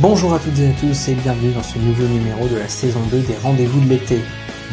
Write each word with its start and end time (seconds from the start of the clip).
Bonjour 0.00 0.32
à 0.32 0.38
toutes 0.38 0.58
et 0.58 0.68
à 0.68 0.72
tous 0.72 1.08
et 1.08 1.14
bienvenue 1.14 1.52
dans 1.52 1.62
ce 1.62 1.78
nouveau 1.78 2.04
numéro 2.04 2.48
de 2.48 2.56
la 2.56 2.68
saison 2.68 3.00
2 3.10 3.18
des 3.18 3.36
rendez-vous 3.42 3.80
de 3.80 3.90
l'été. 3.90 4.20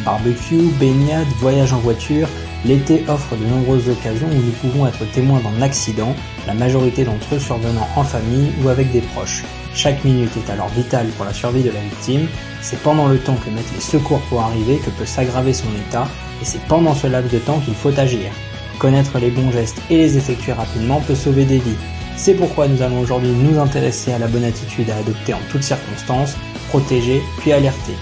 Barbecue, 0.02 0.70
baignade, 0.80 1.26
voyage 1.36 1.74
en 1.74 1.80
voiture, 1.80 2.26
l'été 2.64 3.04
offre 3.08 3.36
de 3.36 3.44
nombreuses 3.44 3.90
occasions 3.90 4.26
où 4.26 4.34
nous 4.34 4.52
pouvons 4.52 4.86
être 4.86 5.04
témoins 5.12 5.40
d'un 5.40 5.60
accident, 5.60 6.14
la 6.46 6.54
majorité 6.54 7.04
d'entre 7.04 7.34
eux 7.34 7.38
survenant 7.38 7.86
en 7.94 8.04
famille 8.04 8.52
ou 8.64 8.70
avec 8.70 8.90
des 8.90 9.02
proches. 9.02 9.44
Chaque 9.74 10.02
minute 10.02 10.34
est 10.34 10.50
alors 10.50 10.68
vitale 10.68 11.08
pour 11.08 11.26
la 11.26 11.34
survie 11.34 11.62
de 11.62 11.72
la 11.72 11.80
victime, 11.80 12.26
c'est 12.62 12.80
pendant 12.80 13.06
le 13.06 13.18
temps 13.18 13.36
que 13.36 13.50
mettent 13.50 13.74
les 13.74 13.82
secours 13.82 14.22
pour 14.30 14.40
arriver 14.40 14.78
que 14.78 14.88
peut 14.88 15.04
s'aggraver 15.04 15.52
son 15.52 15.68
état, 15.88 16.08
et 16.40 16.46
c'est 16.46 16.62
pendant 16.68 16.94
ce 16.94 17.06
laps 17.06 17.30
de 17.30 17.38
temps 17.38 17.60
qu'il 17.60 17.74
faut 17.74 17.92
agir. 18.00 18.30
Connaître 18.78 19.18
les 19.18 19.30
bons 19.30 19.52
gestes 19.52 19.82
et 19.90 19.98
les 19.98 20.16
effectuer 20.16 20.52
rapidement 20.52 21.02
peut 21.02 21.14
sauver 21.14 21.44
des 21.44 21.58
vies. 21.58 21.76
C'est 22.18 22.34
pourquoi 22.34 22.66
nous 22.66 22.82
allons 22.82 23.00
aujourd'hui 23.00 23.30
nous 23.30 23.60
intéresser 23.60 24.12
à 24.12 24.18
la 24.18 24.26
bonne 24.26 24.42
attitude 24.42 24.90
à 24.90 24.96
adopter 24.96 25.34
en 25.34 25.40
toutes 25.52 25.62
circonstances, 25.62 26.36
protéger 26.68 27.22
puis 27.38 27.52
alerter. 27.52 27.92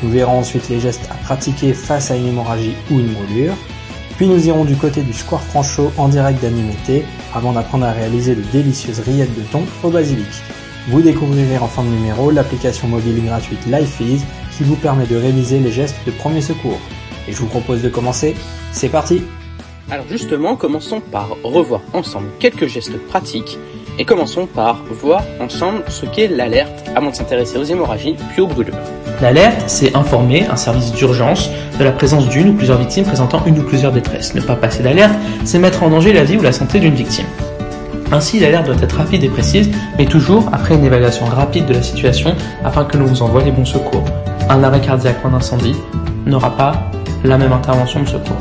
Nous 0.00 0.10
verrons 0.10 0.38
ensuite 0.38 0.68
les 0.68 0.78
gestes 0.78 1.08
à 1.10 1.14
pratiquer 1.24 1.74
face 1.74 2.12
à 2.12 2.16
une 2.16 2.28
hémorragie 2.28 2.76
ou 2.88 3.00
une 3.00 3.12
brûlure. 3.12 3.54
Puis 4.16 4.28
nous 4.28 4.46
irons 4.46 4.64
du 4.64 4.76
côté 4.76 5.02
du 5.02 5.12
Square 5.12 5.42
Franchot 5.42 5.92
en 5.98 6.06
direct 6.06 6.40
d'Animété 6.40 7.04
avant 7.34 7.52
d'apprendre 7.52 7.86
à 7.86 7.90
réaliser 7.90 8.36
de 8.36 8.42
délicieuses 8.52 9.00
rillettes 9.00 9.34
de 9.34 9.42
thon 9.42 9.64
au 9.82 9.90
basilic. 9.90 10.30
Vous 10.88 11.02
découvrirez 11.02 11.58
en 11.58 11.66
fin 11.66 11.82
de 11.82 11.88
numéro 11.88 12.30
l'application 12.30 12.86
mobile 12.86 13.24
gratuite 13.24 13.66
LifeEase 13.66 14.24
qui 14.56 14.62
vous 14.62 14.76
permet 14.76 15.06
de 15.06 15.16
réviser 15.16 15.58
les 15.58 15.72
gestes 15.72 15.96
de 16.06 16.12
premier 16.12 16.42
secours. 16.42 16.78
Et 17.26 17.32
je 17.32 17.38
vous 17.38 17.48
propose 17.48 17.82
de 17.82 17.88
commencer. 17.88 18.36
C'est 18.70 18.88
parti 18.88 19.24
alors 19.90 20.06
justement, 20.08 20.56
commençons 20.56 21.00
par 21.00 21.28
revoir 21.42 21.80
ensemble 21.92 22.28
quelques 22.38 22.66
gestes 22.66 22.98
pratiques 23.06 23.58
et 23.98 24.04
commençons 24.04 24.46
par 24.46 24.82
voir 24.90 25.22
ensemble 25.40 25.82
ce 25.88 26.06
qu'est 26.06 26.28
l'alerte 26.28 26.84
avant 26.96 27.10
de 27.10 27.14
s'intéresser 27.14 27.58
aux 27.58 27.64
hémorragies 27.64 28.16
puis 28.32 28.42
aux 28.42 28.46
brûlures. 28.46 28.74
L'alerte, 29.20 29.64
c'est 29.66 29.94
informer 29.94 30.46
un 30.48 30.56
service 30.56 30.92
d'urgence 30.92 31.50
de 31.78 31.84
la 31.84 31.92
présence 31.92 32.28
d'une 32.28 32.50
ou 32.50 32.54
plusieurs 32.54 32.78
victimes 32.78 33.04
présentant 33.04 33.42
une 33.46 33.58
ou 33.58 33.62
plusieurs 33.62 33.92
détresses. 33.92 34.34
Ne 34.34 34.40
pas 34.40 34.56
passer 34.56 34.82
d'alerte, 34.82 35.14
c'est 35.44 35.58
mettre 35.58 35.82
en 35.82 35.90
danger 35.90 36.12
la 36.12 36.24
vie 36.24 36.36
ou 36.36 36.42
la 36.42 36.52
santé 36.52 36.80
d'une 36.80 36.94
victime. 36.94 37.26
Ainsi, 38.10 38.40
l'alerte 38.40 38.66
doit 38.66 38.82
être 38.82 38.96
rapide 38.96 39.22
et 39.24 39.28
précise, 39.28 39.70
mais 39.98 40.06
toujours 40.06 40.48
après 40.52 40.74
une 40.74 40.84
évaluation 40.84 41.26
rapide 41.26 41.66
de 41.66 41.74
la 41.74 41.82
situation 41.82 42.34
afin 42.64 42.84
que 42.84 42.96
l'on 42.96 43.06
vous 43.06 43.22
envoie 43.22 43.42
les 43.42 43.52
bons 43.52 43.64
secours. 43.64 44.04
Un 44.48 44.62
arrêt 44.62 44.80
cardiaque 44.80 45.24
ou 45.24 45.28
un 45.28 45.34
incendie 45.34 45.76
n'aura 46.26 46.56
pas 46.56 46.90
la 47.22 47.38
même 47.38 47.52
intervention 47.52 48.02
de 48.02 48.08
secours. 48.08 48.36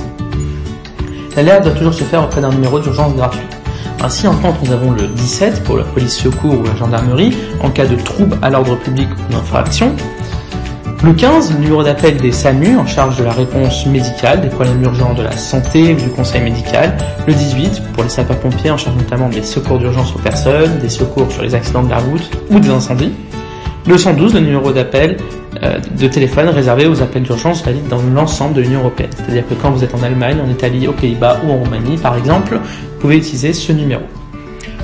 L'alerte 1.36 1.64
doit 1.64 1.74
toujours 1.74 1.94
se 1.94 2.04
faire 2.04 2.24
auprès 2.24 2.42
d'un 2.42 2.52
numéro 2.52 2.80
d'urgence 2.80 3.16
gratuit. 3.16 3.42
Ainsi, 4.04 4.28
en 4.28 4.34
France, 4.34 4.56
nous 4.64 4.72
avons 4.72 4.92
le 4.92 5.08
17 5.08 5.64
pour 5.64 5.78
la 5.78 5.84
police 5.84 6.16
secours 6.16 6.60
ou 6.60 6.64
la 6.64 6.76
gendarmerie 6.76 7.36
en 7.62 7.70
cas 7.70 7.86
de 7.86 7.96
trouble 7.96 8.38
à 8.42 8.50
l'ordre 8.50 8.76
public 8.76 9.08
ou 9.12 9.32
d'infraction. 9.32 9.96
Le 11.04 11.14
15, 11.14 11.54
le 11.54 11.60
numéro 11.60 11.84
d'appel 11.84 12.18
des 12.18 12.32
SAMU 12.32 12.78
en 12.78 12.86
charge 12.86 13.18
de 13.18 13.26
la 13.26 13.32
réponse 13.32 13.86
médicale, 13.86 14.40
des 14.40 14.48
problèmes 14.48 14.82
urgents 14.84 15.14
de 15.14 15.22
la 15.22 15.34
santé 15.34 15.94
ou 15.94 15.98
du 15.98 16.10
conseil 16.10 16.42
médical. 16.42 16.96
Le 17.28 17.34
18 17.34 17.82
pour 17.94 18.04
les 18.04 18.10
sapeurs-pompiers 18.10 18.72
en 18.72 18.78
charge 18.78 18.96
notamment 18.96 19.28
des 19.28 19.44
secours 19.44 19.80
d'urgence 19.80 20.16
aux 20.16 20.20
personnes, 20.20 20.80
des 20.80 20.90
secours 20.90 21.30
sur 21.32 21.44
les 21.44 21.56
accidents 21.56 21.84
de 21.84 21.90
la 21.90 21.98
route 21.98 22.30
ou 22.50 22.60
des 22.60 22.70
incendies. 22.70 23.12
Le 23.86 23.98
112, 23.98 24.34
le 24.36 24.40
numéro 24.40 24.72
d'appel 24.72 25.18
de 25.98 26.08
téléphone 26.08 26.50
réservé 26.50 26.88
aux 26.88 27.02
appels 27.02 27.24
d'urgence 27.24 27.64
valides 27.64 27.88
dans 27.88 28.02
l'ensemble 28.02 28.54
de 28.54 28.62
l'Union 28.62 28.80
Européenne. 28.82 29.12
C'est-à-dire 29.16 29.48
que 29.48 29.54
quand 29.54 29.72
vous 29.72 29.84
êtes 29.84 29.96
en 29.96 30.04
Allemagne, 30.04 30.38
en 30.44 30.50
Italie, 30.50 30.88
aux 30.88 30.94
Pays-Bas 30.94 31.42
ou 31.46 31.52
en 31.52 31.58
Roumanie, 31.58 31.98
par 31.98 32.18
exemple, 32.18 32.56
vous 32.56 33.00
pouvez 33.00 33.18
utiliser 33.18 33.54
ce 33.54 33.72
numéro. 33.72 34.04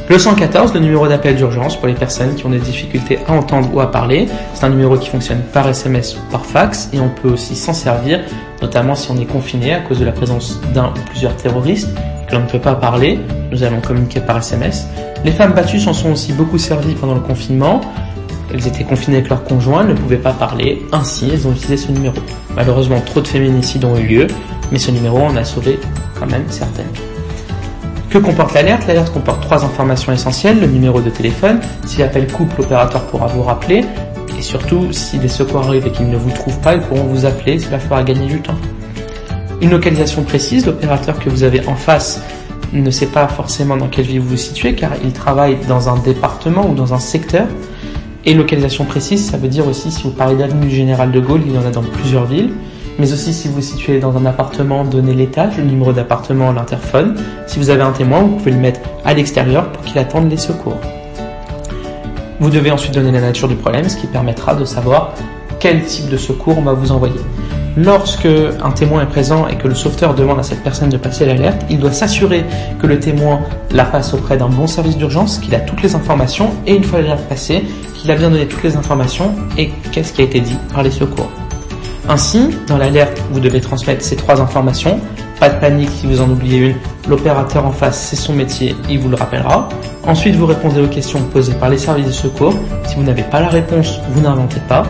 Le 0.09 0.17
114, 0.17 0.73
le 0.73 0.79
numéro 0.79 1.07
d'appel 1.07 1.35
d'urgence 1.35 1.75
pour 1.75 1.87
les 1.87 1.93
personnes 1.93 2.33
qui 2.33 2.43
ont 2.43 2.49
des 2.49 2.57
difficultés 2.57 3.19
à 3.27 3.33
entendre 3.33 3.69
ou 3.71 3.79
à 3.79 3.91
parler. 3.91 4.27
C'est 4.55 4.65
un 4.65 4.69
numéro 4.69 4.97
qui 4.97 5.07
fonctionne 5.07 5.41
par 5.53 5.69
SMS 5.69 6.17
ou 6.17 6.31
par 6.31 6.47
fax 6.47 6.89
et 6.93 6.99
on 6.99 7.09
peut 7.09 7.29
aussi 7.29 7.55
s'en 7.55 7.73
servir, 7.73 8.21
notamment 8.59 8.95
si 8.95 9.11
on 9.11 9.17
est 9.17 9.27
confiné 9.27 9.71
à 9.71 9.81
cause 9.81 9.99
de 9.99 10.05
la 10.05 10.11
présence 10.11 10.59
d'un 10.73 10.87
ou 10.87 11.09
plusieurs 11.11 11.35
terroristes 11.35 11.89
que 12.27 12.33
l'on 12.33 12.41
ne 12.41 12.47
peut 12.47 12.57
pas 12.57 12.73
parler. 12.73 13.19
Nous 13.51 13.61
allons 13.61 13.81
communiquer 13.81 14.19
par 14.19 14.37
SMS. 14.37 14.87
Les 15.23 15.31
femmes 15.31 15.53
battues 15.53 15.79
s'en 15.79 15.93
sont 15.93 16.11
aussi 16.11 16.33
beaucoup 16.33 16.57
servies 16.57 16.95
pendant 16.95 17.13
le 17.13 17.19
confinement. 17.19 17.81
Elles 18.53 18.67
étaient 18.67 18.83
confinées 18.83 19.17
avec 19.17 19.29
leur 19.29 19.43
conjoint, 19.43 19.83
ne 19.83 19.93
pouvaient 19.93 20.17
pas 20.17 20.33
parler, 20.33 20.81
ainsi 20.91 21.29
elles 21.31 21.47
ont 21.47 21.51
utilisé 21.51 21.77
ce 21.77 21.91
numéro. 21.91 22.15
Malheureusement, 22.55 22.99
trop 23.01 23.21
de 23.21 23.27
féminicides 23.27 23.85
ont 23.85 23.95
eu 23.97 24.05
lieu, 24.05 24.27
mais 24.71 24.79
ce 24.79 24.91
numéro 24.91 25.19
en 25.19 25.35
a 25.35 25.43
sauvé 25.43 25.79
quand 26.19 26.25
même 26.25 26.45
certaines. 26.49 26.89
Que 28.09 28.17
comporte 28.17 28.55
l'alerte? 28.55 28.87
L'alerte 28.87 29.13
comporte 29.13 29.41
trois 29.41 29.63
informations 29.63 30.11
essentielles, 30.11 30.59
le 30.59 30.67
numéro 30.67 30.99
de 30.99 31.11
téléphone, 31.11 31.59
si 31.85 31.99
l'appel 31.99 32.25
coupe, 32.31 32.57
l'opérateur 32.57 33.03
pourra 33.03 33.27
vous 33.27 33.43
rappeler, 33.43 33.85
et 34.37 34.41
surtout, 34.41 34.91
si 34.91 35.19
des 35.19 35.27
secours 35.27 35.67
arrivent 35.67 35.85
et 35.85 35.91
qu'ils 35.91 36.09
ne 36.09 36.17
vous 36.17 36.31
trouvent 36.31 36.59
pas, 36.59 36.73
ils 36.73 36.81
pourront 36.81 37.03
vous 37.03 37.25
appeler, 37.25 37.59
cela 37.59 37.77
fera 37.77 38.01
gagner 38.03 38.25
du 38.25 38.41
temps. 38.41 38.57
Une 39.61 39.69
localisation 39.69 40.23
précise, 40.23 40.65
l'opérateur 40.65 41.19
que 41.19 41.29
vous 41.29 41.43
avez 41.43 41.67
en 41.67 41.75
face 41.75 42.21
ne 42.73 42.89
sait 42.89 43.07
pas 43.07 43.27
forcément 43.27 43.77
dans 43.77 43.87
quelle 43.87 44.05
ville 44.05 44.21
vous 44.21 44.29
vous 44.29 44.37
situez, 44.37 44.73
car 44.73 44.91
il 45.03 45.11
travaille 45.11 45.57
dans 45.67 45.89
un 45.89 45.97
département 45.97 46.67
ou 46.67 46.73
dans 46.73 46.93
un 46.93 46.99
secteur, 46.99 47.47
et 48.25 48.33
localisation 48.33 48.85
précise, 48.85 49.29
ça 49.29 49.37
veut 49.37 49.47
dire 49.47 49.67
aussi 49.67 49.91
si 49.91 50.03
vous 50.03 50.11
parlez 50.11 50.35
d'avenue 50.35 50.69
Général 50.69 51.11
de 51.11 51.19
Gaulle, 51.19 51.41
il 51.45 51.53
y 51.53 51.57
en 51.57 51.65
a 51.65 51.71
dans 51.71 51.83
plusieurs 51.83 52.25
villes. 52.25 52.51
Mais 52.99 53.13
aussi 53.13 53.33
si 53.33 53.47
vous 53.47 53.55
vous 53.55 53.61
situez 53.61 53.99
dans 53.99 54.17
un 54.17 54.25
appartement, 54.25 54.83
donnez 54.83 55.13
l'étage, 55.13 55.57
le 55.57 55.63
numéro 55.63 55.93
d'appartement, 55.93 56.51
l'interphone. 56.51 57.15
Si 57.47 57.57
vous 57.57 57.69
avez 57.69 57.81
un 57.81 57.93
témoin, 57.93 58.23
vous 58.23 58.35
pouvez 58.35 58.51
le 58.51 58.57
mettre 58.57 58.81
à 59.05 59.13
l'extérieur 59.13 59.71
pour 59.71 59.83
qu'il 59.85 59.97
attende 59.99 60.29
les 60.29 60.37
secours. 60.37 60.77
Vous 62.41 62.49
devez 62.49 62.71
ensuite 62.71 62.93
donner 62.93 63.11
la 63.11 63.21
nature 63.21 63.47
du 63.47 63.55
problème, 63.55 63.87
ce 63.87 63.95
qui 63.95 64.07
permettra 64.07 64.53
de 64.53 64.65
savoir 64.65 65.13
quel 65.59 65.83
type 65.85 66.09
de 66.09 66.17
secours 66.17 66.57
on 66.57 66.61
va 66.61 66.73
vous 66.73 66.91
envoyer. 66.91 67.19
Lorsque 67.77 68.25
un 68.25 68.71
témoin 68.71 69.03
est 69.03 69.09
présent 69.09 69.47
et 69.47 69.55
que 69.55 69.67
le 69.69 69.75
sauveteur 69.75 70.13
demande 70.13 70.39
à 70.39 70.43
cette 70.43 70.63
personne 70.63 70.89
de 70.89 70.97
passer 70.97 71.25
l'alerte, 71.25 71.65
il 71.69 71.79
doit 71.79 71.93
s'assurer 71.93 72.43
que 72.81 72.87
le 72.87 72.99
témoin 72.99 73.41
la 73.71 73.85
passe 73.85 74.13
auprès 74.13 74.35
d'un 74.35 74.49
bon 74.49 74.67
service 74.67 74.97
d'urgence, 74.97 75.37
qu'il 75.39 75.55
a 75.55 75.59
toutes 75.59 75.81
les 75.81 75.95
informations 75.95 76.49
et 76.65 76.75
une 76.75 76.83
fois 76.83 76.99
l'alerte 76.99 77.23
passée, 77.29 77.63
qu'il 77.99 78.09
a 78.11 78.15
bien 78.15 78.29
donné 78.29 78.47
toutes 78.47 78.63
les 78.63 78.77
informations 78.77 79.35
et 79.57 79.69
qu'est-ce 79.91 80.13
qui 80.13 80.21
a 80.21 80.23
été 80.23 80.39
dit 80.39 80.57
par 80.73 80.83
les 80.83 80.91
secours. 80.91 81.29
Ainsi, 82.07 82.49
dans 82.67 82.77
l'alerte, 82.77 83.21
vous 83.31 83.39
devez 83.39 83.61
transmettre 83.61 84.03
ces 84.03 84.15
trois 84.15 84.41
informations. 84.41 84.99
Pas 85.39 85.49
de 85.49 85.59
panique 85.59 85.89
si 85.89 86.07
vous 86.07 86.21
en 86.21 86.29
oubliez 86.29 86.57
une. 86.57 86.75
L'opérateur 87.07 87.65
en 87.65 87.71
face, 87.71 88.07
c'est 88.09 88.15
son 88.15 88.33
métier, 88.33 88.75
il 88.89 88.99
vous 88.99 89.09
le 89.09 89.15
rappellera. 89.15 89.69
Ensuite, 90.07 90.35
vous 90.35 90.45
répondez 90.45 90.81
aux 90.81 90.87
questions 90.87 91.21
posées 91.21 91.53
par 91.53 91.69
les 91.69 91.77
services 91.77 92.07
de 92.07 92.11
secours. 92.11 92.53
Si 92.87 92.95
vous 92.95 93.03
n'avez 93.03 93.23
pas 93.23 93.41
la 93.41 93.49
réponse, 93.49 93.99
vous 94.09 94.21
n'inventez 94.21 94.59
pas. 94.67 94.83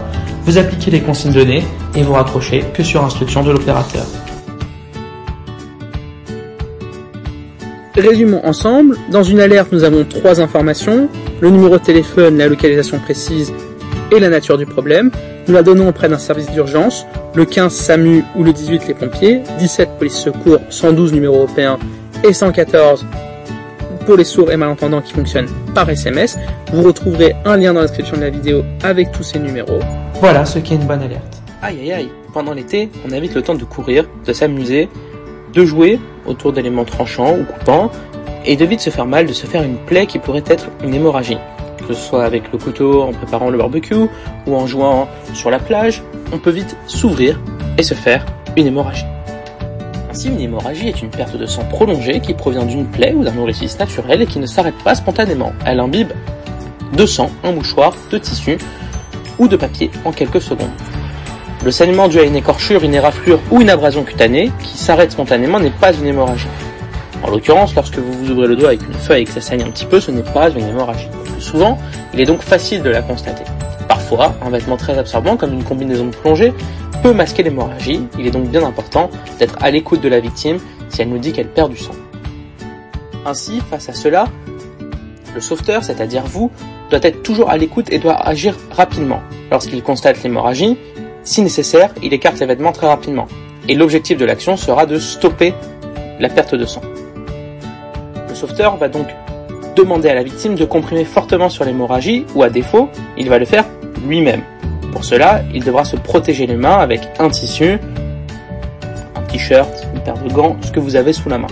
Vous 0.46 0.58
appliquez 0.58 0.92
les 0.92 1.02
consignes 1.02 1.34
données 1.34 1.64
et 1.96 2.04
vous 2.04 2.14
raccrochez 2.14 2.64
que 2.74 2.84
sur 2.84 3.04
instruction 3.04 3.44
de 3.44 3.52
l'opérateur. 3.52 4.06
Résumons 8.00 8.40
ensemble. 8.46 8.96
Dans 9.12 9.24
une 9.24 9.42
alerte, 9.42 9.74
nous 9.74 9.84
avons 9.84 10.06
trois 10.06 10.40
informations. 10.40 11.10
Le 11.42 11.50
numéro 11.50 11.78
de 11.78 11.84
téléphone, 11.84 12.38
la 12.38 12.48
localisation 12.48 12.98
précise 12.98 13.54
et 14.12 14.20
la 14.22 14.30
nature 14.30 14.58
du 14.58 14.66
problème. 14.66 15.12
Nous 15.48 15.54
la 15.54 15.64
donnons 15.64 15.90
auprès 15.90 16.08
d'un 16.08 16.18
service 16.18 16.50
d'urgence. 16.52 17.06
Le 17.36 17.44
15 17.44 17.74
SAMU 17.74 18.24
ou 18.38 18.44
le 18.46 18.54
18 18.54 18.88
les 18.88 18.94
pompiers. 18.94 19.42
17 19.60 19.90
police 19.98 20.16
secours, 20.16 20.60
112 20.70 21.12
numéro 21.12 21.36
européen 21.36 21.78
et 22.24 22.32
114 22.32 23.06
pour 24.06 24.16
les 24.16 24.24
sourds 24.24 24.50
et 24.50 24.58
malentendants 24.58 25.02
qui 25.02 25.12
fonctionnent 25.12 25.50
par 25.76 25.90
SMS. 25.90 26.38
Vous 26.72 26.84
retrouverez 26.84 27.36
un 27.44 27.58
lien 27.58 27.74
dans 27.74 27.82
la 27.82 27.88
description 27.88 28.16
de 28.16 28.22
la 28.22 28.30
vidéo 28.30 28.64
avec 28.82 29.12
tous 29.12 29.24
ces 29.24 29.40
numéros. 29.40 29.80
Voilà 30.22 30.46
ce 30.46 30.60
qu'est 30.60 30.76
une 30.76 30.88
bonne 30.88 31.02
alerte. 31.02 31.42
Aïe 31.62 31.80
aïe 31.82 31.92
aïe, 31.92 32.10
pendant 32.34 32.54
l'été, 32.54 32.90
on 33.06 33.12
invite 33.12 33.36
le 33.36 33.42
temps 33.42 33.56
de 33.56 33.66
courir, 33.66 34.06
de 34.26 34.32
s'amuser, 34.32 34.88
de 35.54 35.66
jouer 35.66 36.00
autour 36.30 36.54
d'éléments 36.54 36.86
tranchants 36.86 37.38
ou 37.38 37.44
coupants, 37.44 37.92
et 38.46 38.56
de 38.56 38.66
vite 38.66 38.80
se 38.80 38.90
faire 38.90 39.06
mal, 39.06 39.26
de 39.26 39.34
se 39.34 39.46
faire 39.46 39.64
une 39.64 39.78
plaie 39.78 40.06
qui 40.06 40.20
pourrait 40.20 40.44
être 40.46 40.70
une 40.84 40.94
hémorragie. 40.94 41.38
Que 41.88 41.94
ce 41.94 42.02
soit 42.02 42.24
avec 42.24 42.52
le 42.52 42.58
couteau 42.58 43.04
en 43.04 43.12
préparant 43.12 43.50
le 43.50 43.58
barbecue 43.58 44.08
ou 44.48 44.56
en 44.56 44.68
jouant 44.68 45.08
sur 45.34 45.50
la 45.50 45.60
plage, 45.60 46.04
on 46.32 46.38
peut 46.38 46.52
vite 46.52 46.78
s'ouvrir 46.88 47.40
et 47.78 47.84
se 47.84 47.94
faire 47.94 48.26
une 48.56 48.68
hémorragie. 48.68 49.06
Ainsi, 50.10 50.30
une 50.30 50.40
hémorragie 50.40 50.88
est 50.88 51.02
une 51.02 51.10
perte 51.10 51.38
de 51.38 51.46
sang 51.46 51.64
prolongée 51.66 52.20
qui 52.20 52.34
provient 52.34 52.66
d'une 52.66 52.86
plaie 52.86 53.14
ou 53.14 53.24
d'un 53.24 53.38
orifice 53.38 53.78
naturel 53.78 54.22
et 54.22 54.26
qui 54.26 54.40
ne 54.40 54.46
s'arrête 54.46 54.78
pas 54.84 54.96
spontanément. 54.96 55.54
Elle 55.66 55.80
imbibe 55.80 56.12
de 56.94 57.06
sang, 57.06 57.30
un 57.44 57.52
mouchoir, 57.52 57.94
de 58.12 58.18
tissu, 58.18 58.58
ou 59.38 59.48
de 59.48 59.56
papier 59.56 59.92
en 60.06 60.12
quelques 60.12 60.42
secondes. 60.42 60.70
Le 61.66 61.72
saignement 61.72 62.08
dû 62.08 62.20
à 62.20 62.24
une 62.24 62.38
écorchure, 62.38 62.86
une 62.86 62.94
éraflure 62.94 63.40
ou 63.52 63.62
une 63.62 63.70
abrasion 63.70 64.04
cutanée 64.04 64.50
qui 64.64 64.78
s'arrête 64.78 65.12
spontanément 65.12 65.60
n'est 65.60 65.70
pas 65.70 65.94
une 65.94 66.06
hémorragie. 66.06 66.48
En 67.22 67.30
l'occurrence, 67.30 67.76
lorsque 67.76 67.98
vous 67.98 68.14
vous 68.14 68.32
ouvrez 68.32 68.48
le 68.48 68.56
doigt 68.56 68.70
avec 68.70 68.82
une 68.82 68.94
feuille 68.94 69.24
et 69.24 69.26
que 69.26 69.32
ça 69.32 69.42
saigne 69.42 69.64
un 69.64 69.70
petit 69.70 69.86
peu, 69.86 70.00
ce 70.00 70.10
n'est 70.10 70.24
pas 70.24 70.50
une 70.50 70.66
hémorragie. 70.66 71.10
Souvent, 71.40 71.78
il 72.14 72.22
est 72.22 72.26
donc 72.26 72.42
facile 72.42 72.82
de 72.82 72.90
la 72.90 73.02
constater. 73.02 73.44
Parfois, 73.90 74.36
un 74.42 74.50
vêtement 74.50 74.78
très 74.78 74.98
absorbant 74.98 75.36
comme 75.36 75.52
une 75.52 75.64
combinaison 75.66 76.06
de 76.06 76.16
plongée 76.16 76.54
peut 77.04 77.14
masquer 77.14 77.44
l'hémorragie. 77.44 78.08
Il 78.18 78.26
est 78.26 78.32
donc 78.32 78.48
bien 78.48 78.64
important 78.64 79.10
d'être 79.38 79.58
à 79.62 79.70
l'écoute 79.70 80.00
de 80.00 80.08
la 80.08 80.22
victime 80.22 80.60
si 80.88 81.02
elle 81.02 81.10
nous 81.10 81.18
dit 81.18 81.34
qu'elle 81.34 81.50
perd 81.50 81.72
du 81.72 81.78
sang. 81.78 81.94
Ainsi, 83.26 83.62
face 83.70 83.90
à 83.90 83.94
cela, 83.94 84.28
le 85.36 85.42
sauveteur, 85.42 85.84
c'est-à-dire 85.84 86.24
vous, 86.24 86.52
doit 86.90 87.00
être 87.04 87.22
toujours 87.22 87.50
à 87.50 87.58
l'écoute 87.58 87.92
et 87.92 88.00
doit 88.00 88.16
agir 88.16 88.56
rapidement. 88.72 89.22
Lorsqu'il 89.52 89.84
constate 89.84 90.24
l'hémorragie, 90.24 90.78
si 91.24 91.42
nécessaire, 91.42 91.94
il 92.02 92.14
écarte 92.14 92.40
les 92.40 92.46
vêtements 92.46 92.72
très 92.72 92.88
rapidement. 92.88 93.28
Et 93.68 93.76
l'objectif 93.76 94.18
de 94.18 94.26
l'action 94.26 94.58
sera 94.58 94.86
de 94.86 94.98
stopper 94.98 95.54
la 96.20 96.30
perte 96.30 96.56
de 96.56 96.66
sang. 96.66 96.82
Le 98.28 98.36
sauveteur 98.36 98.78
va 98.78 98.90
donc 98.90 99.08
demander 99.76 100.10
à 100.10 100.16
la 100.16 100.24
victime 100.24 100.56
de 100.56 100.66
comprimer 100.66 101.06
fortement 101.06 101.50
sur 101.50 101.66
l'hémorragie 101.66 102.26
ou 102.36 102.44
à 102.44 102.50
défaut, 102.50 102.90
il 103.18 103.30
va 103.30 103.40
le 103.40 103.46
faire 103.46 103.66
lui-même. 104.08 104.42
Pour 104.92 105.06
cela, 105.06 105.42
il 105.54 105.64
devra 105.64 105.86
se 105.86 105.96
protéger 105.96 106.48
les 106.48 106.56
mains 106.56 106.78
avec 106.78 107.02
un 107.20 107.30
tissu, 107.30 107.80
un 109.16 109.22
t-shirt, 109.32 109.88
une 109.94 110.02
paire 110.02 110.18
de 110.18 110.32
gants, 110.32 110.58
ce 110.62 110.72
que 110.72 110.80
vous 110.80 110.96
avez 110.96 111.14
sous 111.14 111.30
la 111.30 111.38
main. 111.38 111.48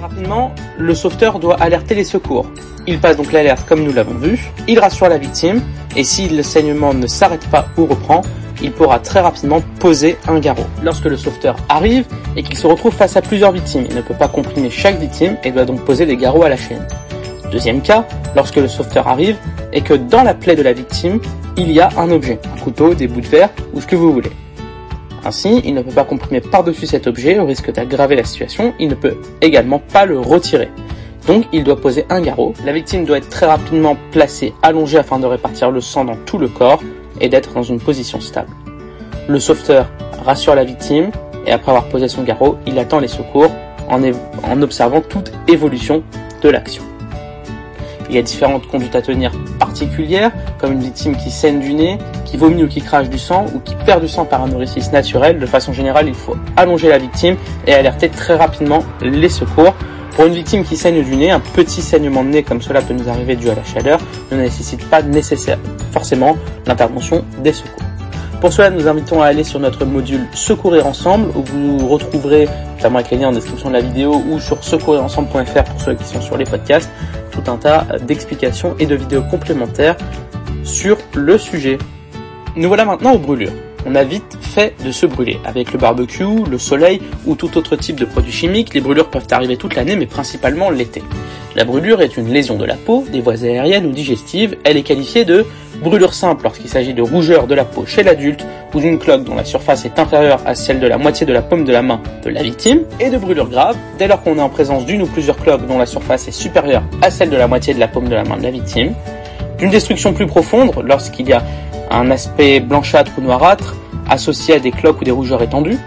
Rapidement, 0.00 0.52
le 0.78 0.94
sauveteur 0.94 1.38
doit 1.38 1.56
alerter 1.60 1.94
les 1.94 2.04
secours. 2.04 2.46
Il 2.86 2.98
passe 2.98 3.16
donc 3.16 3.32
l'alerte 3.32 3.66
comme 3.66 3.82
nous 3.82 3.92
l'avons 3.92 4.14
vu, 4.14 4.50
il 4.68 4.78
rassure 4.78 5.08
la 5.08 5.18
victime, 5.18 5.62
et 5.96 6.04
si 6.04 6.28
le 6.28 6.42
saignement 6.42 6.92
ne 6.92 7.06
s'arrête 7.06 7.48
pas 7.48 7.66
ou 7.78 7.86
reprend, 7.86 8.20
il 8.62 8.72
pourra 8.72 8.98
très 8.98 9.20
rapidement 9.20 9.62
poser 9.78 10.16
un 10.28 10.38
garrot. 10.38 10.66
Lorsque 10.82 11.06
le 11.06 11.16
sauveteur 11.16 11.56
arrive 11.68 12.06
et 12.36 12.42
qu'il 12.42 12.56
se 12.56 12.66
retrouve 12.66 12.92
face 12.92 13.16
à 13.16 13.22
plusieurs 13.22 13.52
victimes, 13.52 13.86
il 13.88 13.96
ne 13.96 14.02
peut 14.02 14.14
pas 14.14 14.28
comprimer 14.28 14.70
chaque 14.70 14.98
victime 14.98 15.36
et 15.44 15.50
doit 15.50 15.64
donc 15.64 15.84
poser 15.84 16.06
des 16.06 16.16
garrots 16.16 16.44
à 16.44 16.48
la 16.48 16.56
chaîne. 16.56 16.86
Deuxième 17.50 17.80
cas, 17.80 18.06
lorsque 18.36 18.56
le 18.56 18.68
sauveteur 18.68 19.08
arrive 19.08 19.36
et 19.72 19.80
que 19.80 19.94
dans 19.94 20.22
la 20.22 20.34
plaie 20.34 20.56
de 20.56 20.62
la 20.62 20.72
victime, 20.72 21.20
il 21.56 21.70
y 21.70 21.80
a 21.80 21.88
un 21.96 22.10
objet, 22.10 22.38
un 22.54 22.60
couteau, 22.60 22.94
des 22.94 23.06
bouts 23.06 23.20
de 23.20 23.26
verre 23.26 23.50
ou 23.72 23.80
ce 23.80 23.86
que 23.86 23.96
vous 23.96 24.12
voulez. 24.12 24.32
Ainsi, 25.24 25.62
il 25.64 25.74
ne 25.74 25.82
peut 25.82 25.92
pas 25.92 26.04
comprimer 26.04 26.40
par-dessus 26.40 26.86
cet 26.86 27.06
objet 27.06 27.38
au 27.38 27.46
risque 27.46 27.72
d'aggraver 27.72 28.16
la 28.16 28.24
situation, 28.24 28.74
il 28.78 28.88
ne 28.88 28.94
peut 28.94 29.16
également 29.40 29.78
pas 29.78 30.04
le 30.04 30.18
retirer. 30.18 30.68
Donc 31.26 31.46
il 31.52 31.64
doit 31.64 31.80
poser 31.80 32.04
un 32.10 32.20
garrot. 32.20 32.52
La 32.64 32.72
victime 32.72 33.04
doit 33.04 33.18
être 33.18 33.28
très 33.28 33.46
rapidement 33.46 33.96
placée 34.10 34.52
allongée 34.62 34.98
afin 34.98 35.18
de 35.18 35.26
répartir 35.26 35.70
le 35.70 35.80
sang 35.80 36.04
dans 36.04 36.16
tout 36.16 36.38
le 36.38 36.48
corps 36.48 36.82
et 37.20 37.28
d'être 37.28 37.54
dans 37.54 37.62
une 37.62 37.80
position 37.80 38.20
stable. 38.20 38.50
Le 39.28 39.40
sauveteur 39.40 39.86
rassure 40.24 40.54
la 40.54 40.64
victime 40.64 41.10
et 41.46 41.52
après 41.52 41.70
avoir 41.70 41.88
posé 41.88 42.08
son 42.08 42.22
garrot, 42.22 42.56
il 42.66 42.78
attend 42.78 43.00
les 43.00 43.08
secours 43.08 43.50
en, 43.88 44.62
observant 44.62 45.00
toute 45.00 45.32
évolution 45.48 46.02
de 46.42 46.48
l'action. 46.48 46.82
Il 48.08 48.14
y 48.14 48.18
a 48.18 48.22
différentes 48.22 48.66
conduites 48.66 48.94
à 48.94 49.02
tenir 49.02 49.32
particulières, 49.58 50.30
comme 50.58 50.72
une 50.72 50.80
victime 50.80 51.16
qui 51.16 51.30
saigne 51.30 51.58
du 51.58 51.72
nez, 51.72 51.98
qui 52.26 52.36
vomit 52.36 52.64
ou 52.64 52.68
qui 52.68 52.82
crache 52.82 53.08
du 53.08 53.18
sang, 53.18 53.46
ou 53.54 53.60
qui 53.60 53.74
perd 53.86 54.02
du 54.02 54.08
sang 54.08 54.26
par 54.26 54.42
un 54.42 54.52
orifice 54.52 54.92
naturel. 54.92 55.38
De 55.38 55.46
façon 55.46 55.72
générale, 55.72 56.08
il 56.08 56.14
faut 56.14 56.36
allonger 56.56 56.88
la 56.88 56.98
victime 56.98 57.36
et 57.66 57.72
alerter 57.72 58.10
très 58.10 58.36
rapidement 58.36 58.80
les 59.00 59.30
secours. 59.30 59.74
Pour 60.14 60.26
une 60.26 60.34
victime 60.34 60.62
qui 60.62 60.76
saigne 60.76 61.02
du 61.02 61.16
nez, 61.16 61.32
un 61.32 61.40
petit 61.40 61.82
saignement 61.82 62.22
de 62.22 62.28
nez 62.28 62.42
comme 62.44 62.62
cela 62.62 62.80
peut 62.80 62.94
nous 62.94 63.08
arriver 63.08 63.34
dû 63.34 63.50
à 63.50 63.56
la 63.56 63.64
chaleur 63.64 63.98
ne 64.30 64.36
nécessite 64.36 64.88
pas 64.88 65.02
nécessaire, 65.02 65.58
forcément 65.90 66.36
l'intervention 66.66 67.24
des 67.42 67.52
secours. 67.52 67.82
Pour 68.40 68.52
cela, 68.52 68.70
nous 68.70 68.86
invitons 68.86 69.22
à 69.22 69.26
aller 69.26 69.42
sur 69.42 69.58
notre 69.58 69.84
module 69.84 70.20
Secourir 70.32 70.86
Ensemble, 70.86 71.30
où 71.34 71.42
vous 71.42 71.88
retrouverez, 71.88 72.46
notamment 72.76 72.98
avec 72.98 73.10
les 73.10 73.16
liens 73.16 73.30
en 73.30 73.32
description 73.32 73.70
de 73.70 73.74
la 73.74 73.80
vidéo, 73.80 74.22
ou 74.30 74.38
sur 74.38 74.62
secourirensemble.fr 74.62 75.64
pour 75.64 75.80
ceux 75.80 75.94
qui 75.94 76.04
sont 76.04 76.20
sur 76.20 76.36
les 76.36 76.44
podcasts, 76.44 76.90
tout 77.32 77.50
un 77.50 77.56
tas 77.56 77.86
d'explications 78.06 78.76
et 78.78 78.86
de 78.86 78.94
vidéos 78.94 79.22
complémentaires 79.30 79.96
sur 80.62 80.98
le 81.14 81.38
sujet. 81.38 81.78
Nous 82.54 82.68
voilà 82.68 82.84
maintenant 82.84 83.14
aux 83.14 83.18
brûlures. 83.18 83.63
On 83.86 83.94
a 83.94 84.04
vite 84.04 84.38
fait 84.40 84.74
de 84.84 84.90
se 84.90 85.06
brûler. 85.06 85.38
Avec 85.44 85.72
le 85.72 85.78
barbecue, 85.78 86.24
le 86.50 86.58
soleil 86.58 87.02
ou 87.26 87.34
tout 87.34 87.58
autre 87.58 87.76
type 87.76 88.00
de 88.00 88.04
produits 88.04 88.32
chimiques, 88.32 88.72
les 88.72 88.80
brûlures 88.80 89.10
peuvent 89.10 89.26
arriver 89.30 89.56
toute 89.56 89.74
l'année, 89.74 89.96
mais 89.96 90.06
principalement 90.06 90.70
l'été. 90.70 91.02
La 91.54 91.64
brûlure 91.64 92.00
est 92.00 92.16
une 92.16 92.28
lésion 92.28 92.56
de 92.56 92.64
la 92.64 92.74
peau, 92.74 93.04
des 93.12 93.20
voies 93.20 93.44
aériennes 93.44 93.86
ou 93.86 93.92
digestives. 93.92 94.56
Elle 94.64 94.76
est 94.76 94.82
qualifiée 94.82 95.24
de 95.24 95.44
brûlure 95.82 96.14
simple 96.14 96.44
lorsqu'il 96.44 96.68
s'agit 96.68 96.94
de 96.94 97.02
rougeur 97.02 97.46
de 97.46 97.54
la 97.54 97.64
peau 97.64 97.84
chez 97.86 98.02
l'adulte 98.02 98.46
ou 98.72 98.80
d'une 98.80 98.98
cloque 98.98 99.24
dont 99.24 99.34
la 99.34 99.44
surface 99.44 99.84
est 99.84 99.98
inférieure 99.98 100.40
à 100.46 100.54
celle 100.54 100.80
de 100.80 100.86
la 100.86 100.98
moitié 100.98 101.26
de 101.26 101.32
la 101.32 101.42
paume 101.42 101.64
de 101.64 101.72
la 101.72 101.82
main 101.82 102.00
de 102.24 102.30
la 102.30 102.42
victime, 102.42 102.80
et 103.00 103.10
de 103.10 103.18
brûlure 103.18 103.48
grave 103.48 103.76
dès 103.98 104.08
lors 104.08 104.22
qu'on 104.22 104.36
est 104.38 104.42
en 104.42 104.48
présence 104.48 104.84
d'une 104.86 105.02
ou 105.02 105.06
plusieurs 105.06 105.36
cloques 105.36 105.66
dont 105.66 105.78
la 105.78 105.86
surface 105.86 106.26
est 106.26 106.32
supérieure 106.32 106.82
à 107.02 107.10
celle 107.10 107.30
de 107.30 107.36
la 107.36 107.46
moitié 107.46 107.74
de 107.74 107.80
la 107.80 107.88
paume 107.88 108.08
de 108.08 108.14
la 108.14 108.24
main 108.24 108.36
de 108.36 108.42
la 108.42 108.50
victime, 108.50 108.94
d'une 109.58 109.70
destruction 109.70 110.12
plus 110.12 110.26
profonde 110.26 110.72
lorsqu'il 110.84 111.28
y 111.28 111.32
a 111.32 111.42
un 111.98 112.10
aspect 112.10 112.60
blanchâtre 112.60 113.12
ou 113.18 113.20
noirâtre 113.20 113.74
associé 114.08 114.54
à 114.54 114.58
des 114.58 114.70
cloques 114.70 115.00
ou 115.00 115.04
des 115.04 115.10
rougeurs 115.10 115.42
étendues, 115.42 115.78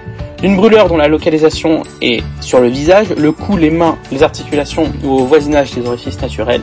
d'une 0.42 0.56
brûlure 0.56 0.88
dont 0.88 0.98
la 0.98 1.07
localisation 1.07 1.83
est 2.01 2.24
sur 2.42 2.59
le 2.59 2.68
visage, 2.68 3.09
le 3.09 3.31
cou, 3.31 3.57
les 3.57 3.69
mains, 3.69 3.98
les 4.12 4.24
articulations 4.24 4.92
ou 5.04 5.09
au 5.09 5.25
voisinage 5.25 5.74
des 5.74 5.86
orifices 5.88 6.21
naturels, 6.21 6.62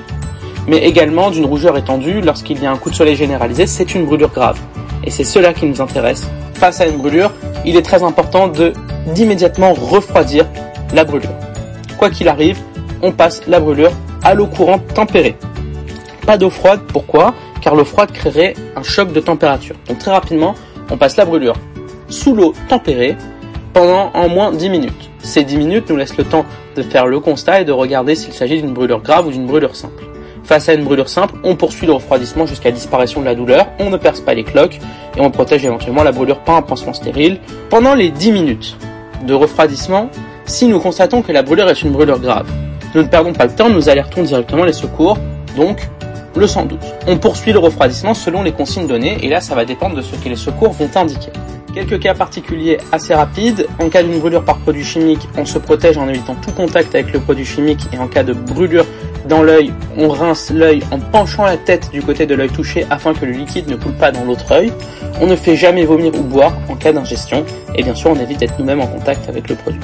mais 0.67 0.79
également 0.79 1.31
d'une 1.31 1.45
rougeur 1.45 1.77
étendue 1.77 2.21
lorsqu'il 2.21 2.63
y 2.63 2.67
a 2.67 2.73
un 2.73 2.77
coup 2.77 2.91
de 2.91 2.95
soleil 2.95 3.17
généralisé, 3.17 3.67
c'est 3.67 3.95
une 3.95 4.07
brûlure 4.07 4.31
grave. 4.31 4.59
Et 5.05 5.11
c'est 5.11 5.25
cela 5.25 5.53
qui 5.53 5.67
nous 5.67 5.81
intéresse. 5.81 6.29
Face 6.55 6.81
à 6.81 6.87
une 6.87 6.97
brûlure, 6.97 7.33
il 7.65 7.77
est 7.77 7.83
très 7.83 8.03
important 8.03 8.49
de 8.49 8.73
d'immédiatement 9.09 9.75
refroidir 9.75 10.47
la 10.95 11.05
brûlure. 11.05 11.35
Quoi 11.99 12.09
qu'il 12.09 12.29
arrive, 12.29 12.59
on 13.03 13.13
passe 13.13 13.43
la 13.47 13.61
brûlure 13.61 13.93
à 14.23 14.33
l'eau 14.35 14.47
courante 14.47 14.83
tempérée. 14.95 15.37
Pas 16.25 16.39
d'eau 16.39 16.49
froide, 16.49 16.81
pourquoi? 16.89 17.35
Car 17.65 17.75
l'eau 17.75 17.87
froide 17.87 18.13
créerait 18.13 18.53
un 18.77 18.83
choc 18.83 19.11
de 19.15 19.21
température. 19.21 19.75
Donc 19.89 19.99
très 19.99 20.11
rapidement, 20.11 20.55
on 20.91 20.99
passe 20.99 21.17
la 21.17 21.25
brûlure 21.25 21.57
sous 22.11 22.35
l'eau 22.35 22.53
tempérée 22.69 23.17
pendant 23.73 24.11
en 24.13 24.29
moins 24.29 24.53
10 24.53 24.69
minutes. 24.69 25.11
Ces 25.21 25.45
10 25.45 25.57
minutes 25.57 25.89
nous 25.89 25.97
laissent 25.97 26.19
le 26.19 26.25
temps 26.25 26.45
de 26.77 26.83
faire 26.83 27.07
le 27.07 27.21
constat 27.21 27.63
et 27.63 27.65
de 27.65 27.73
regarder 27.73 28.17
s'il 28.17 28.35
s'agit 28.35 28.61
d'une 28.61 28.75
brûlure 28.75 29.01
grave 29.01 29.29
ou 29.29 29.31
d'une 29.31 29.47
brûlure 29.47 29.77
simple. 29.77 30.05
Face 30.45 30.69
à 30.69 30.75
une 30.75 30.85
brûlure 30.85 31.09
simple, 31.09 31.37
on 31.43 31.57
poursuit 31.57 31.87
le 31.87 31.95
refroidissement 31.95 32.45
jusqu'à 32.45 32.71
disparition 32.71 33.23
de 33.23 33.25
la 33.25 33.35
douleur, 33.35 33.67
on 33.79 33.89
ne 33.89 33.97
perce 33.97 34.21
pas 34.21 34.35
les 34.35 34.45
cloques 34.45 34.79
et 35.17 35.23
on 35.23 35.31
protège 35.31 35.65
éventuellement 35.65 36.03
la 36.03 36.13
brûlure 36.13 36.41
par 36.41 36.57
un 36.57 36.63
pansement 36.63 36.93
stérile. 36.93 37.41
Pendant 37.71 37.95
les 37.95 38.11
10 38.11 38.33
minutes 38.33 38.77
de 39.27 39.33
refroidissement, 39.33 40.11
si 40.45 40.67
nous 40.67 40.81
constatons 40.81 41.23
que 41.23 41.33
la 41.33 41.43
brûlure 41.43 41.71
est 41.71 41.81
une 41.81 41.93
brûlure 41.93 42.21
grave, 42.21 42.47
nous 42.95 43.01
ne 43.01 43.09
perdons 43.09 43.33
pas 43.33 43.47
le 43.47 43.55
temps, 43.55 43.71
nous 43.71 43.89
alertons 43.89 44.23
directement 44.23 44.65
les 44.65 44.75
secours, 44.75 45.17
donc 45.57 45.89
le 46.37 46.47
112. 46.47 46.79
On 47.07 47.19
poursuit 47.19 47.53
le 47.53 47.59
refroidissement 47.59 48.15
selon 48.15 48.43
les 48.43 48.53
consignes 48.53 48.87
données 48.87 49.19
et 49.23 49.29
là 49.29 49.41
ça 49.41 49.55
va 49.55 49.65
dépendre 49.65 49.97
de 49.97 50.03
ce 50.03 50.17
que 50.17 50.29
les 50.29 50.37
secours 50.37 50.73
vont 50.73 50.91
indiquer. 50.95 51.31
Quelques 51.75 51.99
cas 51.99 52.15
particuliers 52.15 52.79
assez 52.93 53.15
rapides. 53.15 53.67
En 53.81 53.89
cas 53.89 54.03
d'une 54.03 54.21
brûlure 54.21 54.45
par 54.45 54.59
produit 54.59 54.85
chimique, 54.85 55.29
on 55.37 55.45
se 55.45 55.59
protège 55.59 55.99
en 55.99 56.09
évitant 56.09 56.37
tout 56.37 56.53
contact 56.53 56.95
avec 56.95 57.13
le 57.13 57.19
produit 57.19 57.45
chimique 57.45 57.81
et 57.93 57.99
en 57.99 58.07
cas 58.07 58.23
de 58.23 58.33
brûlure 58.33 58.87
dans 59.29 59.43
l'œil, 59.43 59.73
on 59.97 60.09
rince 60.09 60.51
l'œil 60.51 60.83
en 60.91 61.01
penchant 61.01 61.45
la 61.45 61.57
tête 61.57 61.91
du 61.91 62.03
côté 62.03 62.27
de 62.27 62.35
l'œil 62.35 62.51
touché 62.51 62.87
afin 62.91 63.15
que 63.15 63.25
le 63.25 63.33
liquide 63.33 63.69
ne 63.69 63.77
coule 63.77 63.95
pas 63.95 64.13
dans 64.13 64.23
l'autre 64.23 64.53
œil. 64.53 64.73
On 65.21 65.27
ne 65.27 65.35
fait 65.35 65.57
jamais 65.57 65.85
vomir 65.85 66.15
ou 66.15 66.23
boire 66.23 66.53
en 66.69 66.77
cas 66.77 66.93
d'ingestion 66.93 67.45
et 67.75 67.83
bien 67.83 67.95
sûr 67.95 68.11
on 68.11 68.21
évite 68.21 68.39
d'être 68.39 68.59
nous-mêmes 68.59 68.81
en 68.81 68.87
contact 68.87 69.29
avec 69.29 69.49
le 69.49 69.57
produit. 69.57 69.81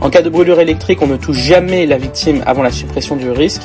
En 0.00 0.10
cas 0.10 0.22
de 0.22 0.30
brûlure 0.30 0.60
électrique, 0.60 1.02
on 1.02 1.08
ne 1.08 1.16
touche 1.16 1.38
jamais 1.38 1.84
la 1.84 1.98
victime 1.98 2.42
avant 2.46 2.62
la 2.62 2.70
suppression 2.70 3.16
du 3.16 3.30
risque 3.30 3.62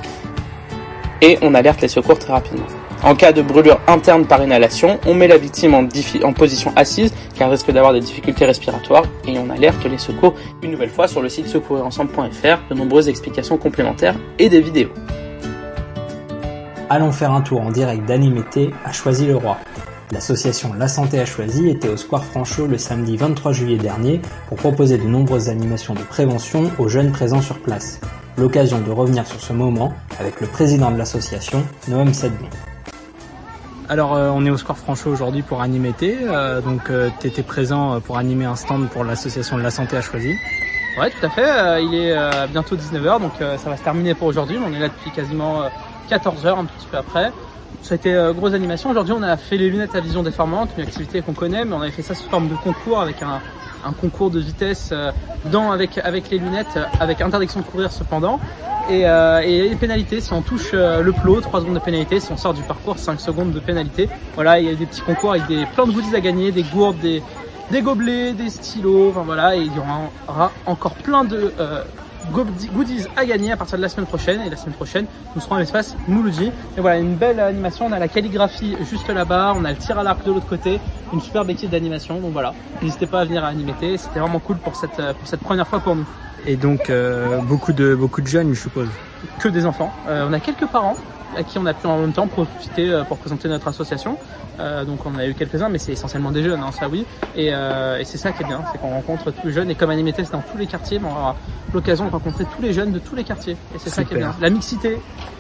et 1.24 1.40
on 1.42 1.56
alerte 1.56 1.82
les 1.82 1.88
secours 1.88 2.20
très 2.20 2.34
rapidement. 2.34 2.68
En 3.02 3.16
cas 3.16 3.32
de 3.32 3.42
brûlure 3.42 3.80
interne 3.88 4.26
par 4.26 4.44
inhalation, 4.44 5.00
on 5.08 5.14
met 5.14 5.28
la 5.28 5.38
victime 5.38 5.74
en, 5.74 6.34
position 6.34 6.74
assise 6.76 7.14
car 7.36 7.48
elle 7.48 7.54
risque 7.54 7.72
d'avoir 7.72 7.94
des 7.94 8.02
difficultés 8.02 8.46
respiratoires 8.46 9.06
et 9.26 9.40
on 9.40 9.50
alerte 9.50 9.86
les 9.86 9.98
secours 9.98 10.36
une 10.62 10.72
nouvelle 10.72 10.90
fois 10.90 11.08
sur 11.08 11.22
le 11.22 11.30
site 11.30 11.48
secourirensemble.fr 11.48 12.70
de 12.70 12.76
nombreuses 12.76 13.08
explications 13.08 13.58
complémentaires 13.58 14.16
et 14.38 14.50
des 14.50 14.62
vidéos. 14.62 14.90
Allons 16.90 17.14
faire 17.14 17.32
un 17.32 17.42
tour 17.42 17.62
en 17.62 17.72
direct 17.72 18.06
d'Animété 18.06 18.72
à 18.84 18.92
Choisy-le-Roi. 18.92 19.58
L'association 20.12 20.74
La 20.78 20.90
Santé 20.90 21.20
à 21.20 21.26
Choisy 21.26 21.70
était 21.70 21.88
au 21.88 21.98
Square 21.98 22.26
Franchot 22.26 22.68
le 22.68 22.78
samedi 22.78 23.16
23 23.16 23.54
juillet 23.54 23.78
dernier 23.78 24.22
pour 24.50 24.58
proposer 24.58 24.98
de 24.98 25.04
nombreuses 25.06 25.50
animations 25.50 25.94
de 25.94 26.04
prévention 26.04 26.70
aux 26.78 26.90
jeunes 26.90 27.12
présents 27.12 27.42
sur 27.42 27.60
place. 27.60 28.00
L'occasion 28.38 28.80
de 28.82 28.92
revenir 28.92 29.26
sur 29.28 29.40
ce 29.40 29.54
moment 29.54 29.94
avec 30.20 30.42
le 30.42 30.48
président 30.48 30.92
de 30.92 30.98
l'association, 30.98 31.64
Noam 31.88 32.14
Sedbon. 32.14 32.48
Alors 33.90 34.16
euh, 34.16 34.30
on 34.34 34.46
est 34.46 34.50
au 34.50 34.58
Square 34.58 34.78
Franchot 34.78 35.12
aujourd'hui 35.12 35.42
pour 35.42 35.62
animer 35.62 35.94
euh, 36.02 36.62
donc 36.62 36.90
euh, 36.90 37.10
tu 37.20 37.28
étais 37.28 37.44
présent 37.44 38.00
pour 38.00 38.18
animer 38.18 38.46
un 38.46 38.56
stand 38.56 38.90
pour 38.90 39.04
l'association 39.04 39.58
de 39.58 39.62
la 39.62 39.72
santé 39.72 39.98
à 39.98 40.02
Choisy. 40.02 40.36
Ouais 41.00 41.10
tout 41.10 41.26
à 41.26 41.30
fait, 41.30 41.84
il 41.84 41.94
est 41.96 42.16
bientôt 42.50 42.76
19h 42.76 43.20
donc 43.20 43.34
ça 43.40 43.70
va 43.70 43.78
se 43.78 43.84
terminer 43.84 44.14
pour 44.14 44.28
aujourd'hui, 44.28 44.58
on 44.64 44.74
est 44.74 44.80
là 44.80 44.90
depuis 44.90 45.12
quasiment 45.12 45.64
14h, 46.10 46.60
un 46.60 46.66
petit 46.66 46.88
peu 46.92 46.98
après. 46.98 47.32
Ça 47.82 47.94
a 47.94 47.96
été 47.96 48.14
euh, 48.14 48.34
grosse 48.34 48.54
animation. 48.54 48.90
Aujourd'hui, 48.92 49.14
on 49.18 49.24
a 49.24 49.36
fait 49.36 49.58
les 49.58 49.70
lunettes 49.70 49.96
à 49.96 50.00
vision 50.00 50.24
déformante, 50.24 50.70
une 50.78 50.84
activité 50.84 51.22
qu'on 51.22 51.34
connaît, 51.34 51.66
mais 51.66 51.74
on 51.74 51.82
avait 51.82 51.92
fait 51.92 52.02
ça 52.02 52.16
sous 52.16 52.30
forme 52.30 52.48
de 52.48 52.56
concours 52.56 53.02
avec 53.02 53.22
un, 53.22 53.42
un 53.86 53.92
concours 53.92 54.30
de 54.30 54.40
vitesse 54.40 54.90
euh, 54.92 55.12
dans, 55.52 55.72
avec, 55.72 55.98
avec 55.98 56.30
les 56.30 56.38
lunettes, 56.38 56.80
avec 57.00 57.22
interdiction 57.22 57.60
de 57.60 57.66
courir 57.66 57.92
cependant. 57.92 58.40
Et, 58.90 59.08
euh, 59.08 59.40
et 59.40 59.70
les 59.70 59.76
pénalités, 59.76 60.20
si 60.20 60.34
on 60.34 60.42
touche 60.42 60.72
euh, 60.74 61.02
le 61.02 61.14
plot, 61.14 61.40
3 61.42 61.62
secondes 61.62 61.76
de 61.76 61.80
pénalité, 61.80 62.20
si 62.20 62.32
on 62.32 62.38
sort 62.38 62.54
du 62.54 62.64
parcours, 62.64 62.98
5 62.98 63.20
secondes 63.20 63.54
de 63.54 63.60
pénalité. 63.60 64.10
Voilà, 64.36 64.60
il 64.60 64.66
y 64.66 64.70
a 64.70 64.76
des 64.76 64.86
petits 64.86 65.02
concours 65.02 65.32
avec 65.32 65.48
des, 65.48 65.66
plein 65.74 65.86
de 65.86 65.92
goodies 65.92 66.16
à 66.16 66.20
gagner, 66.20 66.52
des 66.52 66.64
gourdes, 66.64 67.00
des, 67.00 67.24
des 67.72 67.82
gobelets, 67.82 68.34
des 68.34 68.50
stylos, 68.50 69.10
enfin 69.12 69.24
voilà, 69.24 69.56
et 69.56 69.62
il 69.62 69.74
y 69.74 69.80
aura 70.28 70.52
encore 70.66 70.96
plein 70.96 71.24
de 71.24 71.54
euh, 71.60 71.84
goodies 72.32 73.08
à 73.16 73.26
gagner 73.26 73.52
à 73.52 73.58
partir 73.58 73.78
de 73.78 73.82
la 73.82 73.90
semaine 73.90 74.06
prochaine. 74.06 74.42
Et 74.42 74.50
la 74.50 74.56
semaine 74.58 74.76
prochaine, 74.76 75.06
nous 75.36 75.42
serons 75.42 75.56
à 75.56 75.60
l'espace 75.60 75.96
Mouloudji. 76.08 76.52
Et 76.78 76.82
voilà, 76.82 77.00
une 77.00 77.16
belle 77.16 77.40
animation. 77.40 77.88
On 77.88 77.92
a 77.92 78.00
la 78.00 78.08
calligraphie 78.08 78.76
juste 78.90 79.10
là-bas, 79.10 79.54
on 79.58 79.66
a 79.66 79.72
le 79.72 79.78
tir 79.78 79.98
à 79.98 80.04
l'arc 80.04 80.24
de 80.26 80.32
l'autre 80.32 80.48
côté, 80.48 80.80
une 81.12 81.22
superbe 81.22 81.50
équipe 81.50 81.70
d'animation. 81.70 82.20
Donc 82.20 82.32
voilà, 82.32 82.54
n'hésitez 82.82 83.08
pas 83.08 83.22
à 83.22 83.26
venir 83.26 83.44
à 83.44 83.48
animer. 83.48 83.74
C'était 83.98 84.20
vraiment 84.20 84.40
cool 84.40 84.58
pour 84.58 84.76
cette, 84.76 84.96
pour 84.96 85.28
cette 85.28 85.42
première 85.42 85.68
fois 85.68 85.80
pour 85.80 85.96
nous. 85.96 86.06
Et 86.46 86.56
donc 86.56 86.90
euh, 86.90 87.40
beaucoup 87.42 87.74
de 87.74 87.96
beaucoup 87.96 88.22
de 88.22 88.28
jeunes, 88.28 88.54
je 88.54 88.60
suppose. 88.60 88.90
Que 89.40 89.48
des 89.48 89.66
enfants. 89.66 89.94
Euh, 90.08 90.28
on 90.30 90.34
a 90.34 90.40
quelques 90.40 90.68
parents 90.68 90.98
à 91.38 91.44
qui 91.44 91.58
on 91.58 91.66
a 91.66 91.74
pu 91.74 91.88
en 91.88 92.00
même 92.00 92.14
temps 92.14 92.28
profiter 92.28 92.90
euh, 92.90 93.04
pour 93.04 93.18
présenter 93.18 93.48
notre 93.48 93.68
association. 93.68 94.18
Euh, 94.60 94.86
donc 94.86 95.00
on 95.06 95.18
a 95.18 95.26
eu 95.26 95.34
quelques-uns, 95.34 95.70
mais 95.70 95.78
c'est 95.80 95.94
essentiellement 95.94 96.32
des 96.32 96.44
jeunes, 96.44 96.62
hein, 96.62 96.72
ça 96.72 96.88
oui. 96.88 97.06
Et, 97.36 97.50
euh, 97.52 98.00
et 98.00 98.06
c'est 98.06 98.18
ça 98.18 98.32
qui 98.32 98.44
est 98.44 98.46
bien, 98.46 98.62
c'est 98.72 98.80
qu'on 98.80 98.90
rencontre 98.90 99.32
tous 99.32 99.48
les 99.48 99.54
jeunes. 99.54 99.70
Et 99.72 99.76
comme 99.76 99.90
Animetel, 99.90 100.26
c'est 100.26 100.34
dans 100.34 100.44
tous 100.52 100.58
les 100.58 100.68
quartiers, 100.68 101.00
on 101.04 101.10
aura 101.12 101.36
l'occasion 101.74 102.06
de 102.06 102.12
rencontrer 102.12 102.46
tous 102.56 102.62
les 102.62 102.74
jeunes 102.74 102.92
de 102.92 103.00
tous 103.00 103.16
les 103.16 103.24
quartiers. 103.24 103.58
Et 103.76 103.80
c'est 103.80 103.90
ça 103.90 104.04
qui 104.04 104.14
est 104.14 104.18
bien. 104.18 104.36
La 104.40 104.50
mixité, 104.50 105.00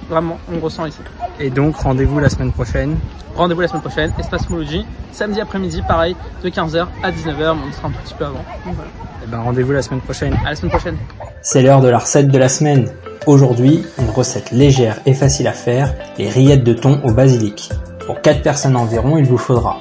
vraiment, 0.09 0.37
on 0.51 0.59
ressent 0.59 0.85
ici. 0.85 0.99
Et 1.39 1.49
donc 1.49 1.75
rendez-vous 1.77 2.19
la 2.19 2.29
semaine 2.29 2.51
prochaine? 2.51 2.97
Rendez-vous 3.35 3.61
la 3.61 3.67
semaine 3.67 3.81
prochaine, 3.81 4.13
Espace 4.19 4.47
Mology, 4.49 4.85
samedi 5.11 5.41
après-midi, 5.41 5.81
pareil, 5.87 6.15
de 6.43 6.49
15h 6.49 6.85
à 7.01 7.11
19h, 7.11 7.55
mais 7.55 7.61
on 7.67 7.71
sera 7.71 7.87
un 7.87 7.91
petit 7.91 8.13
peu 8.13 8.25
avant. 8.25 8.45
Donc, 8.65 8.75
voilà. 8.75 8.91
Et 9.23 9.27
ben 9.27 9.39
rendez-vous 9.39 9.71
la 9.71 9.81
semaine 9.81 10.01
prochaine. 10.01 10.37
À 10.45 10.49
la 10.49 10.55
semaine 10.55 10.69
prochaine. 10.69 10.97
C'est 11.41 11.63
l'heure 11.63 11.81
de 11.81 11.87
la 11.87 11.97
recette 11.97 12.27
de 12.27 12.37
la 12.37 12.49
semaine. 12.49 12.89
Aujourd'hui, 13.25 13.83
recette 14.13 14.51
légère 14.51 14.99
et 15.05 15.13
facile 15.13 15.47
à 15.47 15.53
faire, 15.53 15.93
les 16.17 16.29
rillettes 16.29 16.63
de 16.63 16.73
thon 16.73 17.01
au 17.03 17.11
basilic. 17.11 17.69
Pour 18.05 18.21
4 18.21 18.41
personnes 18.41 18.75
environ, 18.75 19.17
il 19.17 19.25
vous 19.25 19.37
faudra 19.37 19.77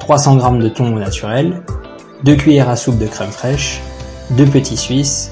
300 0.00 0.40
g 0.40 0.58
de 0.58 0.68
thon 0.68 0.94
au 0.94 0.98
naturel, 0.98 1.62
2 2.24 2.34
cuillères 2.36 2.68
à 2.68 2.76
soupe 2.76 2.98
de 2.98 3.06
crème 3.06 3.30
fraîche, 3.30 3.80
2 4.30 4.44
petits 4.46 4.76
suisses, 4.76 5.30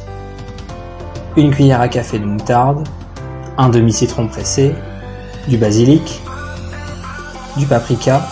une 1.37 1.51
cuillère 1.51 1.81
à 1.81 1.89
café 1.89 2.19
de 2.19 2.25
moutarde, 2.25 2.87
un 3.59 3.69
demi-citron 3.69 4.29
pressé, 4.29 4.75
du 5.49 5.57
basilic, 5.57 6.23
du 7.57 7.67
paprika, 7.67 8.27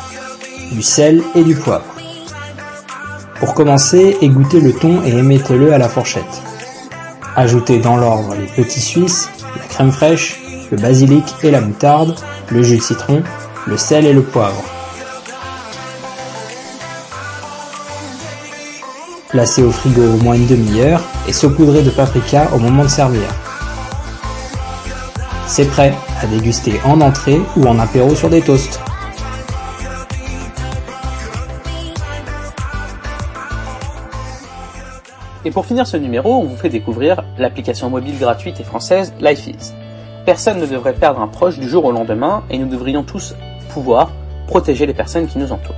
du 0.72 0.82
sel 0.82 1.22
et 1.34 1.44
du 1.44 1.54
poivre. 1.54 1.84
Pour 3.40 3.54
commencer, 3.54 4.16
égouttez 4.20 4.60
le 4.60 4.72
thon 4.72 5.02
et 5.04 5.10
émettez-le 5.10 5.72
à 5.72 5.78
la 5.78 5.88
fourchette. 5.88 6.42
Ajoutez 7.36 7.78
dans 7.78 7.96
l'ordre 7.96 8.34
les 8.34 8.46
petits 8.46 8.80
suisses, 8.80 9.28
la 9.56 9.64
crème 9.66 9.92
fraîche, 9.92 10.40
le 10.70 10.76
basilic 10.76 11.24
et 11.42 11.50
la 11.50 11.60
moutarde, 11.60 12.14
le 12.50 12.62
jus 12.62 12.78
de 12.78 12.82
citron, 12.82 13.22
le 13.66 13.76
sel 13.76 14.06
et 14.06 14.12
le 14.12 14.22
poivre. 14.22 14.62
Placez 19.28 19.62
au 19.62 19.72
frigo 19.72 20.02
au 20.02 20.22
moins 20.22 20.34
une 20.34 20.46
demi-heure 20.46 21.02
et 21.26 21.32
saupoudrez 21.32 21.82
de 21.82 21.90
paprika 21.90 22.48
au 22.54 22.58
moment 22.58 22.84
de 22.84 22.88
servir. 22.88 23.28
C'est 25.46 25.66
prêt 25.66 25.94
à 26.22 26.26
déguster 26.26 26.80
en 26.84 27.00
entrée 27.00 27.40
ou 27.56 27.66
en 27.66 27.78
apéro 27.78 28.14
sur 28.14 28.30
des 28.30 28.40
toasts. 28.40 28.80
Et 35.46 35.50
pour 35.50 35.66
finir 35.66 35.86
ce 35.86 35.98
numéro, 35.98 36.36
on 36.36 36.44
vous 36.44 36.56
fait 36.56 36.70
découvrir 36.70 37.22
l'application 37.36 37.90
mobile 37.90 38.18
gratuite 38.18 38.60
et 38.60 38.64
française 38.64 39.12
LifeIs. 39.20 39.74
Personne 40.24 40.58
ne 40.58 40.64
devrait 40.64 40.94
perdre 40.94 41.20
un 41.20 41.28
proche 41.28 41.58
du 41.58 41.68
jour 41.68 41.84
au 41.84 41.92
lendemain 41.92 42.44
et 42.48 42.56
nous 42.56 42.66
devrions 42.66 43.02
tous 43.02 43.34
pouvoir 43.68 44.10
protéger 44.46 44.86
les 44.86 44.94
personnes 44.94 45.26
qui 45.26 45.38
nous 45.38 45.52
entourent. 45.52 45.74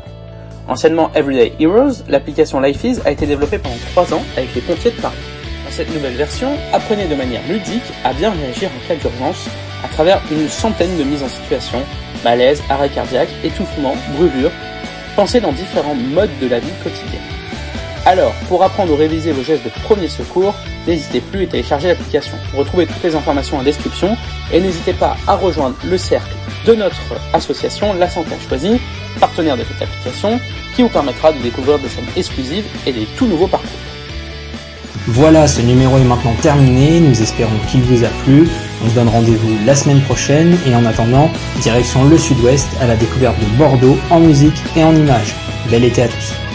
Anciennement 0.69 1.11
Everyday 1.15 1.53
Heroes, 1.59 2.05
l'application 2.09 2.61
LifeIs 2.61 3.01
a 3.05 3.11
été 3.11 3.27
développée 3.27 3.59
pendant 3.59 3.75
3 3.93 4.15
ans 4.15 4.23
avec 4.37 4.55
les 4.55 4.61
pompiers 4.61 4.93
de 4.93 5.01
Paris. 5.01 5.17
Dans 5.65 5.73
cette 5.73 5.93
nouvelle 5.93 6.15
version, 6.15 6.51
apprenez 6.73 7.09
de 7.09 7.15
manière 7.17 7.43
ludique 7.49 7.93
à 8.05 8.13
bien 8.13 8.31
réagir 8.31 8.71
en 8.71 8.89
cas 8.89 8.95
d'urgence 8.95 9.49
à 9.85 9.89
travers 9.89 10.21
une 10.31 10.49
centaine 10.49 10.97
de 10.97 11.03
mises 11.03 11.25
en 11.25 11.29
situation, 11.29 11.79
malaise, 12.25 12.63
arrêt 12.71 12.89
cardiaque, 12.89 13.29
étouffement, 13.43 13.95
brûlure, 14.17 14.51
pensez 15.17 15.41
dans 15.41 15.53
différents 15.53 15.95
modes 15.95 16.31
de 16.41 16.47
la 16.47 16.61
vie 16.61 16.73
quotidienne. 16.85 17.21
Alors, 18.07 18.33
pour 18.49 18.63
apprendre 18.63 18.93
ou 18.93 18.97
réviser 18.97 19.33
vos 19.33 19.43
gestes 19.43 19.65
de 19.65 19.71
premier 19.83 20.07
secours, 20.07 20.55
n'hésitez 20.87 21.21
plus 21.21 21.43
et 21.43 21.47
téléchargez 21.49 21.89
l'application. 21.89 22.35
Retrouvez 22.57 22.87
toutes 22.87 23.03
les 23.03 23.17
informations 23.17 23.59
en 23.59 23.65
description 23.65 24.17
et 24.53 24.61
n'hésitez 24.61 24.93
pas 24.93 25.17
à 25.27 25.35
rejoindre 25.35 25.75
le 25.85 25.99
cercle 25.99 26.31
de 26.67 26.75
notre 26.77 27.03
association 27.33 27.95
La 27.95 28.09
Santé 28.09 28.31
à 28.37 28.49
Choisy, 28.49 28.81
partenaire 29.19 29.57
de 29.57 29.65
cette 29.65 29.83
application, 29.83 30.39
qui 30.77 30.83
vous 30.83 30.89
permettra 30.89 31.33
de 31.33 31.39
découvrir 31.39 31.81
des 31.81 31.89
scènes 31.89 32.07
exclusives 32.17 32.65
et 32.87 32.93
des 32.93 33.07
tout 33.17 33.27
nouveaux 33.27 33.49
parcours. 33.49 33.71
Voilà, 35.09 35.49
ce 35.49 35.61
numéro 35.63 35.99
est 35.99 36.05
maintenant 36.05 36.35
terminé, 36.43 37.01
nous 37.01 37.21
espérons 37.21 37.59
qu'il 37.69 37.81
vous 37.83 38.05
a 38.05 38.09
plu. 38.25 38.49
On 38.85 38.89
se 38.89 38.95
donne 38.95 39.09
rendez-vous 39.09 39.57
la 39.67 39.75
semaine 39.75 40.01
prochaine 40.03 40.57
et 40.65 40.77
en 40.77 40.87
attendant, 40.87 41.29
direction 41.61 42.05
le 42.05 42.19
sud-ouest 42.19 42.69
à 42.81 42.87
la 42.87 42.95
découverte 42.95 43.39
de 43.41 43.59
Bordeaux 43.59 43.99
en 44.11 44.21
musique 44.21 44.63
et 44.77 44.85
en 44.85 44.95
images. 44.95 45.35
Bel 45.71 45.83
été 45.83 46.03
à 46.03 46.09
tous 46.09 46.46